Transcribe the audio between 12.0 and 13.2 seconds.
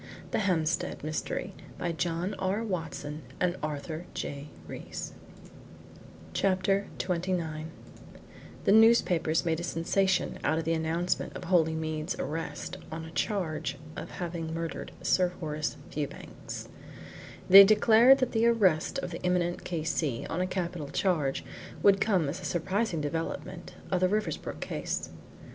arrest on a